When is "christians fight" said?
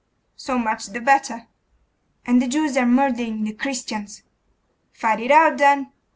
3.53-5.19